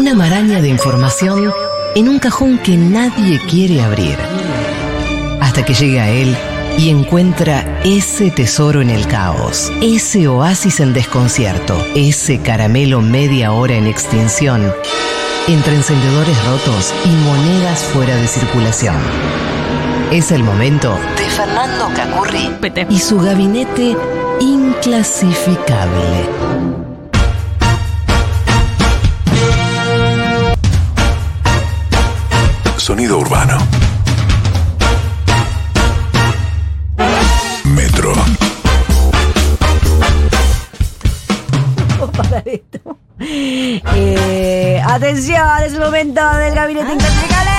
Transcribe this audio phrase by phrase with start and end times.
[0.00, 1.52] Una maraña de información
[1.94, 4.16] en un cajón que nadie quiere abrir.
[5.42, 6.34] Hasta que llega a él
[6.78, 13.74] y encuentra ese tesoro en el caos, ese oasis en desconcierto, ese caramelo media hora
[13.74, 14.72] en extinción,
[15.48, 18.96] entre encendedores rotos y monedas fuera de circulación.
[20.10, 22.48] Es el momento de Fernando Cacurri
[22.88, 23.94] y su gabinete
[24.40, 26.89] inclasificable.
[32.90, 33.56] Sonido urbano.
[37.62, 38.12] Metro.
[42.16, 42.98] para esto.
[43.20, 47.50] Eh, atención, es el momento del gabinete inclasificable.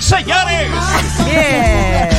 [0.00, 0.70] ¡Señores!
[1.26, 2.15] Bien.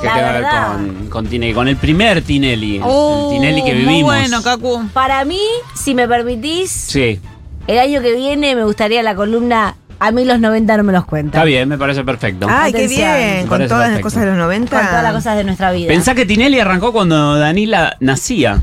[0.00, 0.72] Que La ver verdad.
[0.72, 2.76] con, con Tinelli, con el primer Tinelli.
[2.76, 4.02] el- Oh, el Tinelli que Muy vivimos.
[4.04, 4.86] bueno, Cacu.
[4.92, 5.40] Para mí,
[5.74, 7.20] si me permitís, Sí,
[7.66, 11.04] el año que viene me gustaría la columna A mí los 90 no me los
[11.06, 11.38] cuentan.
[11.40, 12.46] está bien, me parece perfecto.
[12.50, 13.16] Ay, qué Atención.
[13.16, 13.46] Bien.
[13.46, 14.76] Con todas las cosas de los 90.
[14.76, 15.88] Con todas las cosas de nuestra vida.
[15.88, 18.60] Pensá que Tinelli arrancó cuando Danila nacía.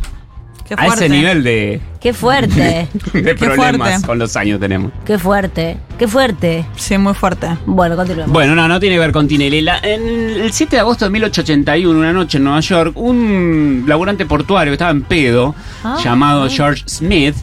[0.75, 2.88] Qué A ese nivel de, Qué fuerte.
[3.14, 4.08] de problemas fuerte.
[4.08, 4.91] con los años tenemos.
[5.05, 5.77] Qué fuerte.
[6.00, 6.66] Qué fuerte.
[6.77, 7.47] Sí, muy fuerte.
[7.66, 8.31] Bueno, continuemos.
[8.31, 9.61] Bueno, no, no tiene que ver con Tinelli.
[9.61, 10.02] La- en
[10.42, 14.75] el 7 de agosto de 1881, una noche en Nueva York, un laburante portuario que
[14.75, 15.97] estaba en pedo, Ah.
[16.03, 17.36] llamado George Smith.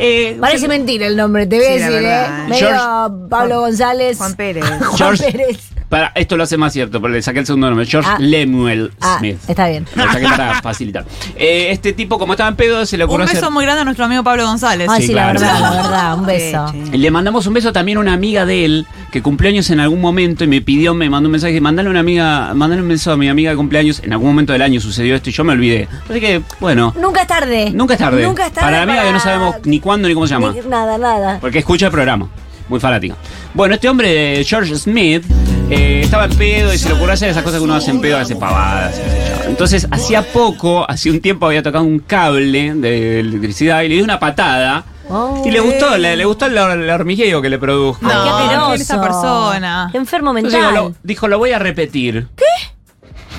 [0.00, 2.26] eh, Parece se- mentira el nombre, te voy a decir, ¿eh?
[2.48, 4.18] Medio George- Pablo Juan- González.
[4.18, 4.64] Juan Pérez.
[4.78, 5.58] Juan George- Pérez.
[5.88, 7.86] Para, esto lo hace más cierto, pero le saqué el segundo nombre.
[7.86, 8.16] George Ah.
[8.18, 9.38] Lemuel Ah, Smith.
[9.48, 9.86] está bien.
[9.94, 11.04] Lo saqué para facilitar.
[11.34, 13.50] Eh, este tipo, como estaba en pedo, se le Un ocurrió beso hacer...
[13.50, 14.86] muy grande a nuestro amigo Pablo González.
[14.90, 15.40] Ay, Sí, sí, claro.
[15.40, 16.14] la verdad, la verdad.
[16.18, 16.72] Un beso.
[16.92, 20.00] Le mandamos un beso también a una amiga de él que cumplió años en algún
[20.02, 23.16] momento y me pidió, me mandó un mensaje, mandale una amiga, mandale un beso a
[23.16, 24.00] mi amiga de cumpleaños.
[24.04, 25.88] En algún momento del año sucedió esto y yo me olvidé.
[26.10, 27.70] Así que, bueno, Nunca es tarde.
[27.72, 28.22] nunca es tarde.
[28.26, 28.66] Nunca es tarde.
[28.66, 30.52] Para la amiga que no sabemos ni cuándo ni cómo se llama.
[30.52, 31.38] Ni- Nada, nada.
[31.40, 32.28] Porque escucha el programa.
[32.68, 33.14] Muy fanática.
[33.54, 35.24] Bueno, este hombre, George Smith,
[35.70, 38.00] eh, estaba en pedo y se le ocurrió hacer esas cosas que uno hace en
[38.00, 38.94] pedo, hace pavadas.
[38.94, 39.48] qué.
[39.48, 44.04] Entonces, hacía poco, hacía un tiempo había tocado un cable de electricidad y le dio
[44.04, 44.84] una patada.
[45.10, 45.42] Oh.
[45.46, 47.98] Y le gustó, le, le gustó el, el hormigueo que le produjo.
[48.02, 48.66] No, qué asqueroso.
[48.66, 49.88] ¿quién es esa persona?
[49.90, 50.74] Qué enfermo Entonces mental.
[50.74, 52.28] dijo lo, dijo, lo voy a repetir.
[52.36, 52.57] Buah.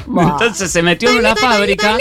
[0.09, 1.97] Entonces se metió en una fábrica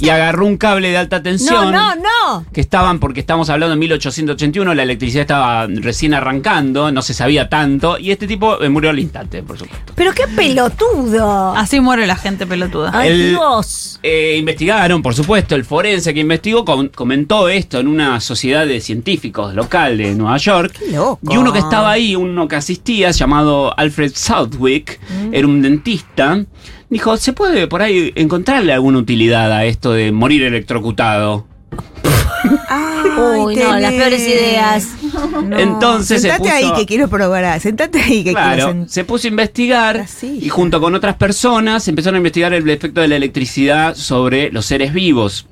[0.00, 1.70] y agarró un cable de alta No, tensión.
[1.72, 2.46] no, no.
[2.52, 7.48] que estaban, porque estamos hablando de 1881, la electricidad estaba recién arrancando, no se sabía
[7.48, 9.92] tanto, y este tipo eh, murió al instante, por supuesto.
[9.94, 11.54] Pero qué pelotudo.
[11.54, 12.90] Así muere la gente pelotuda.
[12.94, 13.98] Ay, El- Dios.
[14.02, 18.80] Eh, investigaron, por supuesto, el forense que investigó com- comentó esto en una sociedad de
[18.80, 20.74] científicos local de Nueva York.
[20.78, 21.20] Qué loco.
[21.32, 24.98] Y uno que estaba ahí, uno que asistía, llamado Alfred Southwick,
[25.32, 26.44] era un dentista,
[26.92, 31.46] dijo, ¿se puede por ahí encontrarle alguna utilidad a esto de morir electrocutado?
[32.68, 33.10] Ay,
[33.44, 34.88] Uy, no, las peores ideas.
[35.44, 35.58] No.
[35.58, 37.60] Entonces se Sentate ahí puso- que quiero probar.
[37.60, 38.88] Sentate ahí que quiero Claro, sentar.
[38.88, 40.38] se puso a investigar Así.
[40.42, 44.66] y junto con otras personas empezaron a investigar el efecto de la electricidad sobre los
[44.66, 45.46] seres vivos.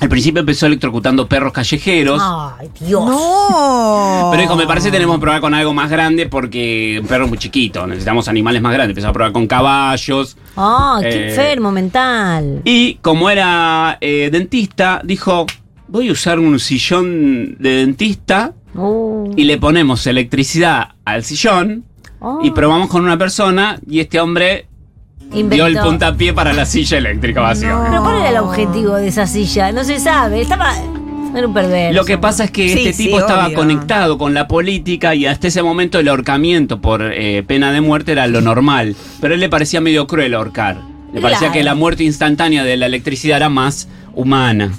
[0.00, 2.20] Al principio empezó electrocutando perros callejeros.
[2.24, 3.04] Ay, Dios.
[3.04, 4.28] No.
[4.30, 7.24] Pero dijo, me parece que tenemos que probar con algo más grande porque un perro
[7.24, 8.92] es muy chiquito, necesitamos animales más grandes.
[8.92, 10.36] Empezó a probar con caballos.
[10.56, 12.62] Ay, qué Eh, enfermo mental.
[12.64, 15.46] Y como era eh, dentista, dijo,
[15.88, 21.84] voy a usar un sillón de dentista Uh, y le ponemos electricidad al sillón
[22.20, 24.68] oh, y probamos con una persona y este hombre
[25.32, 25.54] inventó.
[25.54, 27.90] dio el puntapié para la silla eléctrica, básicamente.
[27.90, 29.72] Pero ¿cuál era el objetivo de esa silla?
[29.72, 30.40] No se sabe.
[30.40, 30.74] Estaba.
[31.36, 31.94] Era un perverso.
[31.96, 33.56] Lo que pasa es que Sí, este sí, tipo estaba obvio.
[33.56, 38.12] conectado con la política y hasta ese momento el ahorcamiento por eh, pena de muerte
[38.12, 38.96] era lo normal.
[39.20, 40.78] Pero a él le parecía medio cruel ahorcar.
[41.12, 41.52] Le parecía Claro.
[41.54, 44.72] que la muerte instantánea de la electricidad era más humana,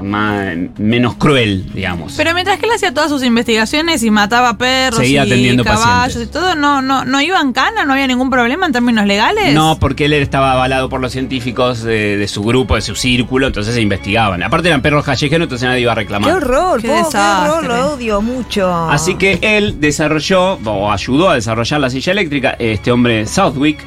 [0.00, 2.14] más, menos cruel, digamos.
[2.16, 6.14] Pero mientras que él hacía todas sus investigaciones y mataba perros Seguía y atendiendo caballos
[6.14, 6.28] pacientes.
[6.28, 9.54] y todo, no, no, no iba en cana, no había ningún problema en términos legales.
[9.54, 13.48] No, porque él estaba avalado por los científicos de, de su grupo, de su círculo,
[13.48, 14.42] entonces se investigaban.
[14.42, 16.30] Aparte eran perros callejeros, entonces nadie iba a reclamar.
[16.30, 18.72] Qué horror, Qué po, qué, horror, lo odio mucho.
[18.90, 23.78] Así que él desarrolló, o ayudó a desarrollar la silla eléctrica, este hombre Southwick,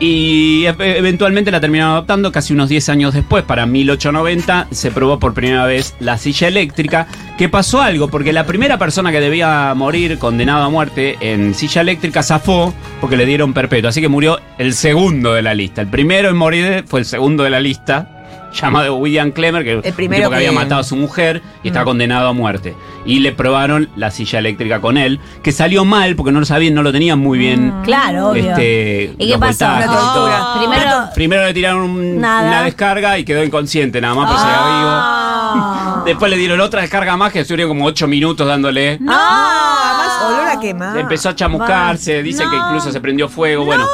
[0.00, 5.20] y e- eventualmente la terminaron adoptando casi unos 10 años después, para 1890, se probó
[5.20, 7.06] por primera vez la silla eléctrica,
[7.36, 11.82] que pasó algo, porque la primera persona que debía morir condenado a muerte en silla
[11.82, 15.82] eléctrica zafó porque le dieron perpetuo, así que murió el segundo de la lista.
[15.82, 18.19] El primero en morir fue el segundo de la lista.
[18.52, 21.84] Llamado William Clemer, que El un tipo que, había matado a su mujer y estaba
[21.84, 21.88] Mm.
[21.88, 22.74] condenado a muerte.
[23.06, 26.74] Y le probaron la silla eléctrica con él, que salió mal porque no lo sabían,
[26.74, 27.72] no lo tenían muy bien.
[27.84, 28.50] Claro, obvio.
[28.50, 29.66] Este, ¿Y qué pasó?
[29.68, 30.58] No.
[30.58, 30.90] Primero.
[31.14, 34.90] Primero le tiraron un- una descarga y quedó inconsciente nada más, pero seguía vivo.
[34.92, 36.02] Ah.
[36.04, 38.98] Después le dieron otra descarga más que estuvieron como 8 minutos dándole.
[39.00, 39.94] No, Ah.
[39.94, 40.98] además olor a quemar.
[40.98, 43.64] Empezó a chamuscarse, dice que incluso se prendió fuego.
[43.64, 43.84] bueno,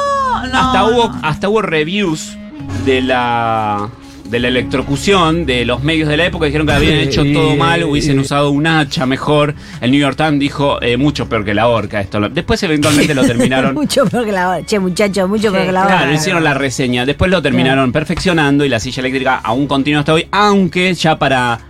[0.53, 0.87] no, hasta, no.
[0.89, 2.37] hubo, hasta hubo reviews
[2.85, 3.89] de la,
[4.31, 6.47] de la electrocución de los medios de la época.
[6.47, 9.55] Dijeron que habían hecho todo mal, hubiesen usado un hacha mejor.
[9.81, 12.01] El New York Times dijo eh, mucho peor que la horca.
[12.01, 13.75] Esto Después, eventualmente, lo terminaron.
[13.75, 14.67] mucho peor que la hora.
[14.67, 15.97] Che, muchacho, mucho peor que la hora.
[15.99, 17.07] Claro, hicieron la reseña.
[17.07, 21.61] Después lo terminaron perfeccionando y la silla eléctrica aún continúa hasta hoy, aunque ya para.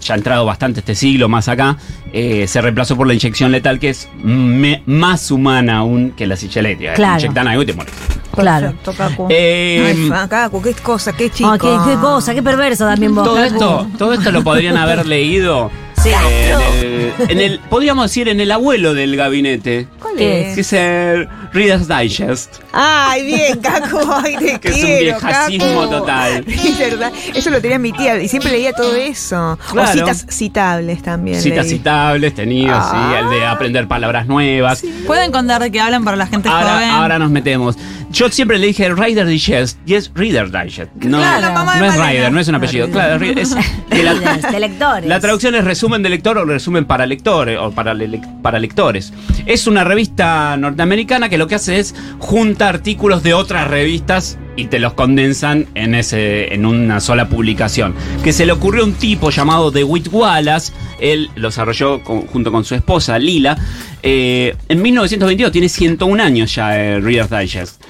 [0.00, 1.76] Ya ha entrado bastante este siglo más acá,
[2.12, 6.36] eh, se reemplazó por la inyección letal, que es me- más humana aún que la
[6.36, 6.94] silla eléctrica.
[6.94, 7.18] Claro.
[7.18, 7.94] Te inyectan algo y te mueres.
[8.32, 8.66] Claro.
[8.68, 9.26] Perfecto, Cacu.
[9.30, 11.58] Eh, Ay, Cacu, qué cosa, qué chico.
[11.58, 13.24] Qué, qué cosa, qué perverso también vos.
[13.24, 13.54] todo Cacu.
[13.54, 15.70] esto, todo esto lo podrían haber leído
[16.00, 16.10] Sí.
[16.10, 20.48] eh, en, el, en el- podríamos decir, en el abuelo del gabinete, ¿Cuál ¿Qué?
[20.50, 20.54] es?
[20.54, 22.56] que es el Reader's Digest.
[22.72, 25.88] Ay, bien, Caco, ay, te Que es un viejacismo Caco.
[25.88, 26.44] total.
[26.68, 29.58] Es verdad, eso lo tenía mi tía y siempre leía todo eso.
[29.70, 29.88] Claro.
[29.90, 31.40] O citas citables también.
[31.40, 31.76] Citas leí.
[31.78, 32.90] citables tenía, Ah.
[33.12, 34.82] sí, el de aprender palabras nuevas.
[35.06, 36.64] ¿Pueden contar de qué hablan para la gente joven?
[36.66, 37.76] Ahora, ahora nos metemos.
[38.10, 40.90] Yo siempre le dije Rider Digest y es Reader Digest.
[40.94, 41.94] No, Claro, de no es.
[41.98, 42.88] Rider, no es un apellido.
[42.90, 43.54] Claro, es
[43.90, 45.06] que la, de lectores.
[45.08, 49.12] la traducción es resumen de lector o resumen para lectores o para, le- para lectores.
[49.44, 54.66] Es una revista norteamericana que lo que hace es junta artículos de otras revistas y
[54.66, 57.94] te los condensan en ese en una sola publicación.
[58.24, 62.50] Que se le ocurrió a un tipo llamado DeWitt Wallace, él lo desarrolló con- junto
[62.50, 63.56] con su esposa Lila.
[64.02, 67.82] eh, en 1922 tiene 101 años ya eh, Reader's Digest.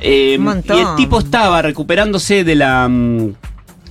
[0.00, 3.34] Eh, Un y el tipo estaba recuperándose de la mm,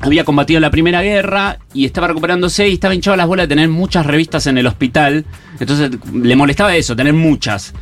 [0.01, 3.45] había combatido en la Primera Guerra y estaba recuperándose y estaba hinchado a las bolas
[3.45, 5.25] de tener muchas revistas en el hospital.
[5.59, 7.73] Entonces le molestaba eso, tener muchas.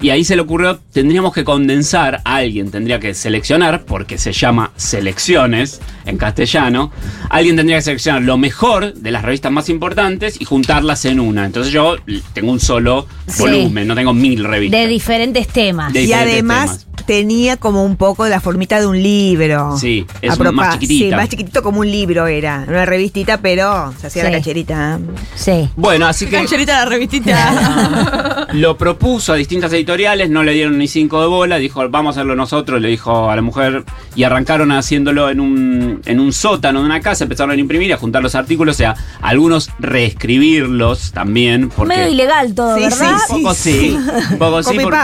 [0.00, 4.70] Y ahí se le ocurrió, tendríamos que condensar, alguien tendría que seleccionar, porque se llama
[4.76, 6.92] selecciones en castellano,
[7.30, 11.44] alguien tendría que seleccionar lo mejor de las revistas más importantes y juntarlas en una.
[11.46, 11.96] Entonces yo
[12.32, 13.40] tengo un solo Sí.
[13.42, 14.80] volumen, no tengo mil revistas.
[14.80, 15.92] De diferentes temas.
[15.92, 16.86] De- Y diferentes además temas.
[17.08, 19.78] Tenía como un poco la formita de un libro.
[19.78, 21.04] Sí, es Apropa- más chiquitita.
[21.08, 22.66] Sí, más chiquitito como un libro era.
[22.68, 24.30] Una revistita, pero se hacía Sí.
[24.30, 25.00] la cacherita.
[25.34, 25.70] Sí.
[25.74, 26.32] Bueno, así que...
[26.32, 28.46] Cancherita la revistita.
[28.52, 32.20] Lo propuso a distintas editoriales, no le dieron ni cinco de bola, dijo, vamos a
[32.20, 33.84] hacerlo nosotros, le dijo a la mujer,
[34.14, 37.92] y arrancaron haciéndolo en un, en un sótano de una casa, empezaron a imprimir y
[37.92, 41.96] a juntar los artículos, o sea, algunos reescribirlos también, porque...
[41.96, 43.16] Medio ilegal todo, Sí, ¿verdad?
[43.26, 43.98] sí, Un poco sí,
[44.32, 44.94] un poco sí, por-.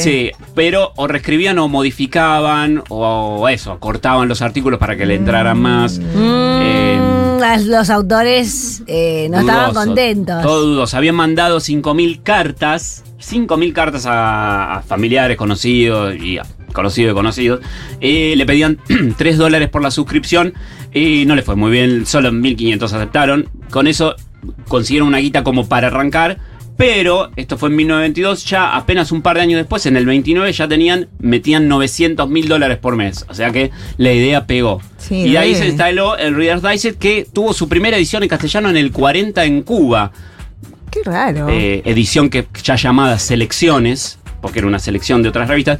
[0.00, 5.58] Sí, pero o reescribían o modificaban, o eso, cortaban los artículos para que le entraran
[5.58, 5.98] más.
[6.14, 10.42] Eh, Mm, las- los autores eh, no estaban contentos.
[10.42, 10.96] Todo dudoso.
[10.98, 16.42] Habían mandado 5.000 cartas, 5.000 cartas a, a familiares conocidos y a
[16.74, 17.60] conocidos y conocidos.
[18.02, 18.78] Eh, le pedían
[19.16, 20.52] 3 dólares por la suscripción
[20.92, 23.48] y no le fue muy bien, solo 1.500 aceptaron.
[23.70, 24.14] Con eso
[24.68, 26.38] consiguieron una guita como para arrancar.
[26.76, 30.52] Pero esto fue en 1922, ya apenas un par de años después, en el 29
[30.52, 33.24] ya tenían, metían 900 mil dólares por mes.
[33.28, 34.80] O sea que la idea pegó.
[34.98, 38.70] Sí, y ahí se instaló el Reader's Digest que tuvo su primera edición en castellano
[38.70, 40.10] en el 40 en Cuba.
[40.90, 41.48] Qué raro.
[41.48, 45.78] Eh, edición que ya llamada Selecciones, porque era una selección de otras revistas,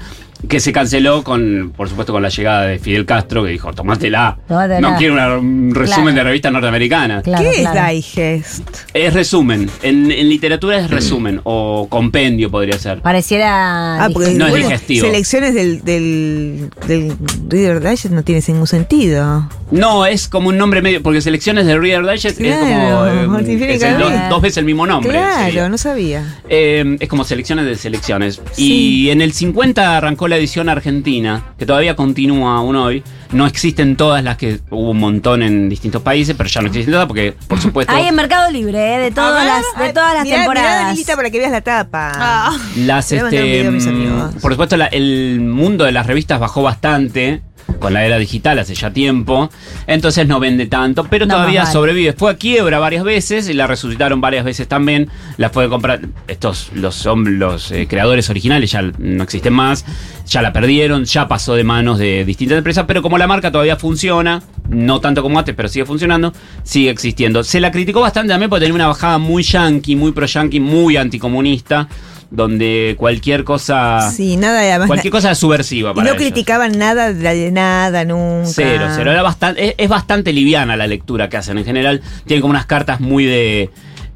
[0.48, 4.38] que se canceló con, por supuesto, con la llegada de Fidel Castro, que dijo, tomátela.
[4.48, 4.80] Tomátela.
[4.80, 6.14] No quiero una- un resumen Claro.
[6.16, 7.22] de revistas norteamericanas.
[7.22, 7.80] Claro, ¿Qué claro.
[7.88, 8.68] es Digest?
[8.94, 9.70] Es resumen.
[9.82, 13.00] En, en literatura es resumen, o compendio podría ser.
[13.00, 14.04] Pareciera.
[14.04, 15.06] Ah, porque No es digestivo.
[15.06, 17.16] selecciones del, del, del
[17.48, 19.48] Reader Digest no tiene ningún sentido.
[19.70, 23.82] No, es como un nombre medio, porque selecciones de Reader Digest es como eh, es
[23.82, 25.10] el dos veces el mismo nombre.
[25.12, 25.68] claro, sería.
[25.68, 26.40] no sabía.
[26.48, 28.40] Eh, es como selecciones de selecciones.
[28.52, 29.04] Sí.
[29.06, 33.02] Y en el 50 arrancó la edición argentina, que todavía continúa aún hoy.
[33.32, 36.92] No existen todas las que hubo un montón en distintos países, pero ya no existen
[36.92, 38.98] todas porque, por supuesto, Hay en Mercado Libre, ¿eh?
[38.98, 40.92] de todas ver, las, de todas las Mirá, mirá, temporadas.
[40.92, 42.12] Lilita, para que veas la tapa.
[42.14, 42.56] Ah.
[42.76, 46.62] las este, video a mis mm, por supuesto la- el mundo de las revistas bajó
[46.62, 47.42] bastante
[47.78, 49.50] con la era digital hace ya tiempo,
[49.86, 51.72] entonces no vende tanto, pero No, todavía vale.
[51.72, 52.12] sobrevive.
[52.12, 55.08] Fue a quiebra varias veces y la resucitaron varias veces también.
[55.36, 59.84] La fue comprar estos los los eh, creadores originales ya no existen más,
[60.26, 63.76] ya la perdieron, ya pasó de manos de distintas empresas, pero como la marca todavía
[63.76, 67.44] funciona, no tanto como antes, pero sigue funcionando, sigue existiendo.
[67.44, 70.96] Se la criticó bastante también porque tenía una bajada muy yankee, muy pro yankee, muy
[70.96, 71.88] anticomunista.
[72.30, 74.86] Donde cualquier cosa, Sí, nada, además.
[74.88, 76.22] cualquier cosa es subversiva y para no ellos.
[76.22, 78.48] criticaban nada de nada nunca.
[78.48, 79.12] Cero, cero.
[79.12, 81.58] Era bastante, es, es bastante liviana la lectura que hacen.
[81.58, 83.70] En general, tienen como unas cartas muy de.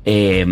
[0.04, 0.44] eh,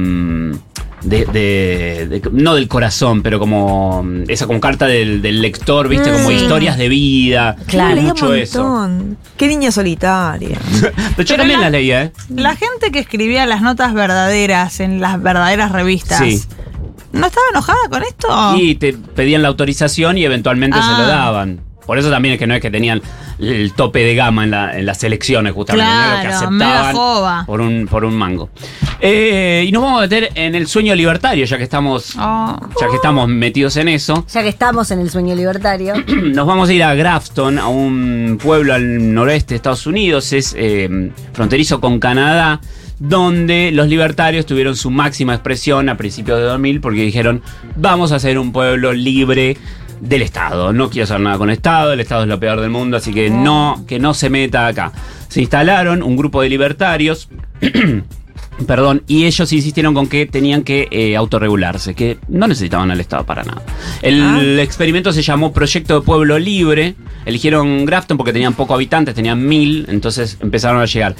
[1.03, 6.11] de, de- de- no del corazón, pero como esa como carta del, del lector, viste,
[6.11, 6.33] como Mm.
[6.33, 7.55] historias de vida.
[7.67, 8.01] Claro.
[8.03, 8.91] Mucho un eso.
[9.37, 10.59] Qué niña solitaria.
[10.81, 12.13] Pero yo Pero también la- las leía, ¿eh?
[12.35, 16.19] La gente que escribía las notas verdaderas en las verdaderas revistas.
[16.19, 16.43] Sí.
[17.13, 18.29] ¿No estaba enojada con esto?
[18.57, 20.97] Y te pedían la autorización y eventualmente se Ah.
[20.99, 21.61] lo daban.
[21.87, 23.01] Por eso también es que no es que tenían
[23.39, 25.87] el tope de gama en, la- en las elecciones, justamente.
[25.87, 28.51] Claro, no era lo que aceptaban por un, por un mango.
[29.01, 32.59] Eh, y nos vamos a meter en el sueño libertario, ya que estamos, Oh.
[32.81, 34.25] ya que estamos metidos en eso.
[34.33, 35.95] Ya que estamos en el sueño libertario.
[36.07, 40.55] Nos vamos a ir a Grafton, a un pueblo al noroeste de Estados Unidos, es
[40.59, 42.61] eh, fronterizo con Canadá,
[42.99, 47.43] donde los libertarios tuvieron su máxima expresión a principios de 2000 porque dijeron,
[47.77, 49.59] vamos a ser un pueblo libre
[50.01, 52.97] del Estado, no quiero hacer nada con Estado, el Estado es lo peor del mundo,
[52.97, 54.93] así que no, que no se meta acá.
[55.29, 57.29] Se instalaron un grupo de libertarios
[58.67, 63.25] Perdón, y ellos insistieron con que tenían que eh, autorregularse, que no necesitaban al Estado
[63.27, 63.63] para nada.
[64.01, 66.95] El experimento se llamó Proyecto de Pueblo Libre.
[67.27, 71.17] Eligieron Grafton porque tenían pocos habitantes, tenían mil, entonces empezaron a llegar.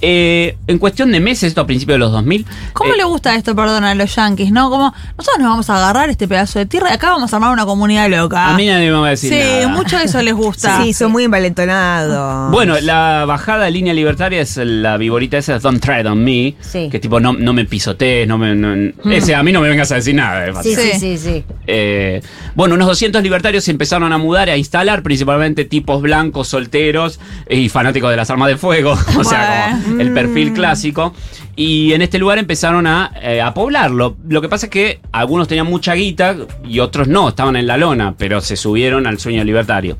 [0.00, 2.46] Eh, en cuestión de meses, esto a principios de los 2000.
[2.74, 4.70] ¿Cómo eh, le gusta esto, perdón, a los yankees, no?
[4.70, 7.52] Como nosotros nos vamos a agarrar este pedazo de tierra y acá vamos a armar
[7.52, 8.48] una comunidad loca.
[8.50, 9.68] A mí nadie me va a decir Sí, nada.
[9.68, 10.82] mucho de eso les gusta.
[10.84, 12.50] Sí, son muy envalentonados.
[12.52, 16.54] Bueno, la bajada de línea libertaria es la viborita esa, Don't Tread on Me.
[16.60, 16.75] Sí.
[16.90, 18.54] Que tipo, no, no me pisotees, no me.
[18.54, 20.46] no- ese, a mí no me vengas a decir nada.
[20.46, 20.98] es Sí, sí, Sí.
[21.00, 21.44] sí, sí.
[21.66, 22.20] Eh,
[22.54, 27.18] bueno, unos 200 libertarios se empezaron a mudar, a instalar, principalmente tipos blancos, solteros
[27.50, 31.14] y fanáticos de las armas de fuego, o sea, como el perfil clásico.
[31.58, 34.16] Y en este lugar empezaron a, eh, a poblarlo.
[34.28, 36.36] Lo que pasa es que algunos tenían mucha guita
[36.68, 39.96] y otros no, estaban en la lona, pero se subieron al sueño libertario.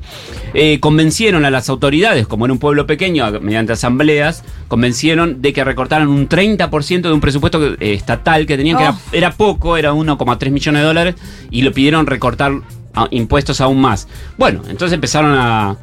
[0.52, 5.64] Eh, convencieron a las autoridades, como era un pueblo pequeño, mediante asambleas, convencieron de que
[5.64, 8.98] recortaran un 30% de un presupuesto que- eh, estatal que tenían, que era Oh.
[9.12, 11.14] era poco, era 1,3 millones de dólares,
[11.50, 12.52] y le pidieron recortar
[12.94, 14.08] a- impuestos aún más.
[14.36, 15.76] Bueno, entonces empezaron a,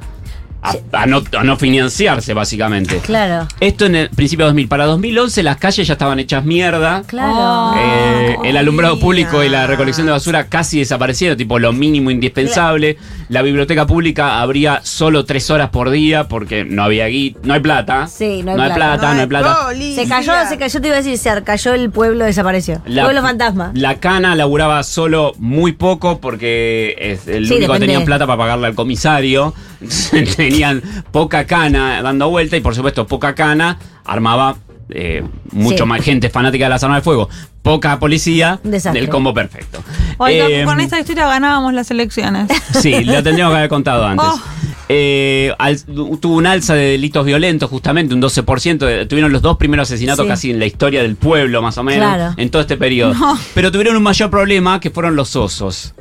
[0.64, 2.98] a, a no, a no financiarse, básicamente.
[3.00, 4.68] Claro, Esto en el principio de 2000.
[4.68, 7.04] Para 2011 las calles ya estaban hechas mierda.
[7.06, 7.74] claro.
[7.78, 9.06] Eh, el alumbrado mira.
[9.06, 12.98] público y la recolección de basura casi desaparecieron, tipo lo mínimo indispensable.
[13.30, 17.60] La biblioteca pública abría solo tres horas por día porque no había guita, no hay
[17.60, 18.08] plata.
[18.08, 18.76] Sí, no hay plata.
[18.76, 19.58] plata, no hay plata.
[19.96, 22.82] Se cayó, se cayó, te iba a decir, se cayó el pueblo, desapareció.
[22.86, 23.72] La- pueblo fantasma.
[23.74, 27.86] La cana laburaba solo muy poco porque es el Sí, único que depende.
[27.88, 29.54] tenían plata para pagarle al comisario.
[30.36, 34.56] Tenían poca cana dando vuelta y por supuesto poca cana armaba
[34.90, 35.90] eh, mucho Sí.
[35.90, 37.30] más gente fanática de las armas de fuego.
[37.62, 39.00] Poca policía desastre.
[39.02, 39.82] del combo perfecto.
[40.18, 42.48] Oiga, Eh, con esta historia ganábamos las elecciones.
[42.82, 44.28] Sí, lo tendríamos que haber contado antes.
[44.28, 44.40] Oh.
[44.90, 45.82] Eh, al-
[46.20, 48.86] tuvo un alza de delitos violentos, justamente, un 12%.
[48.86, 50.30] de- tuvieron los dos primeros asesinatos Sí.
[50.30, 52.34] casi en la historia del pueblo, más o menos, Claro.
[52.38, 53.14] en todo este periodo.
[53.14, 53.40] No.
[53.56, 55.94] Pero tuvieron un mayor problema que fueron los osos.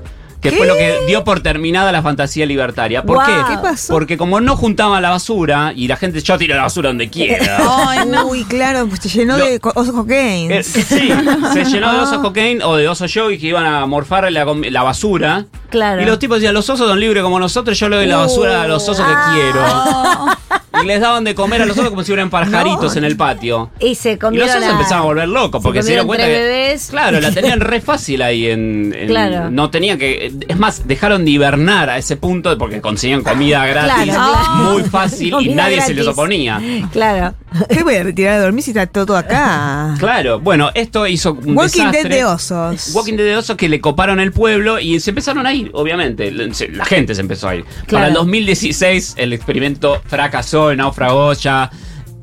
[0.43, 3.03] Que fue lo que dio por terminada la fantasía libertaria.
[3.05, 3.33] ¿Por qué?
[3.49, 3.93] ¿Qué pasó?
[3.95, 7.59] Porque como no juntaban la basura y la gente, yo tiro la basura donde quiera.
[7.89, 8.27] Ay, no.
[8.27, 10.59] Uy, claro, pues se llenó Lo- de osos cocaine.
[10.59, 14.31] Eh, sí, se llenó de osos cocaine o de osos yogi que iban a morfar
[14.33, 15.47] la basura.
[15.71, 16.03] Claro.
[16.03, 18.63] Y los tipos decían, los osos son libres como nosotros, yo le doy la basura
[18.63, 19.33] a los osos que Ah.
[19.33, 20.43] quiero.
[20.83, 23.71] Y les daban de comer a los osos como si fueran pajaritos en el patio.
[23.81, 26.07] Y se Y los comieron osos a- empezaron a volver locos porque se se, dieron
[26.07, 26.63] comieron cuenta tres que.
[26.63, 26.87] bebés.
[26.91, 28.95] Claro, la tenían re fácil ahí en.
[28.97, 29.51] en- Claro.
[29.51, 30.33] No tenían que.
[30.49, 34.05] Es más, dejaron de hibernar a ese punto porque conseguían comida gratis.
[34.15, 34.71] Claro, claro.
[34.73, 36.61] Muy fácil y nadie se les oponía.
[36.93, 37.35] Claro.
[37.69, 39.95] ¿Qué voy a retirar a dormir si está todo acá?
[39.99, 42.93] Claro, bueno, esto hizo un Walking Dead de osos.
[42.95, 46.31] Walking Dead de osos que le coparon el pueblo y se empezaron a ir, obviamente.
[46.31, 47.65] La gente se empezó a ir.
[47.87, 47.89] Claro.
[47.91, 51.71] Para el 2016 el experimento fracasó, naufragó ya.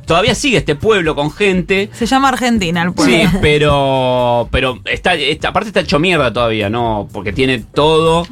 [0.05, 1.89] Todavía sigue este pueblo con gente.
[1.93, 3.15] Se llama Argentina el pueblo.
[3.15, 4.47] Sí, pero.
[4.51, 7.07] Pero está, está- aparte está hecho mierda todavía, ¿no?
[7.11, 8.25] Porque tiene todo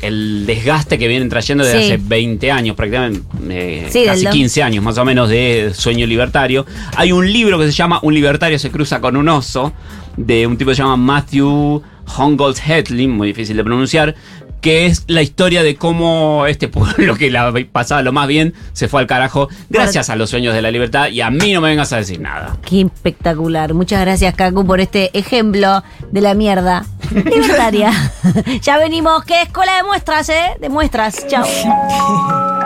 [0.00, 1.84] el desgaste que vienen trayendo desde Sí.
[1.86, 5.72] hace 20 años, prácticamente eh, Sí, casi del do- 15 años más o menos de
[5.74, 6.64] sueño libertario.
[6.96, 9.72] Hay un libro que se llama Un libertario se cruza con un oso,
[10.16, 11.82] de un tipo que se llama Matthew
[12.16, 14.14] Hongold Hedley, muy difícil de pronunciar,
[14.60, 18.88] que es la historia de cómo este pueblo que la pasaba lo más bien se
[18.88, 21.68] fue al carajo gracias a los sueños de la libertad y a mí no me
[21.70, 22.56] vengas a decir nada.
[22.64, 23.74] Qué espectacular.
[23.74, 27.92] Muchas gracias, Kaku, por este ejemplo de la mierda libertaria.
[28.62, 30.56] ya venimos, que escuela de muestras, ¿eh?
[30.60, 31.26] De muestras.
[31.28, 31.46] Chao.